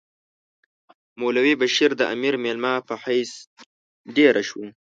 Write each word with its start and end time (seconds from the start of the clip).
مولوی 1.19 1.53
بشیر 1.61 1.91
د 1.97 2.01
امیر 2.13 2.33
مېلمه 2.43 2.73
په 2.87 2.93
حیث 3.03 3.31
دېره 4.15 4.43
شو. 4.49 4.63